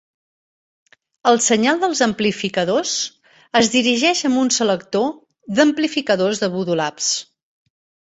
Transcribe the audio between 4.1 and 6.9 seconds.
amb un selector d'amplificadors de Voodoo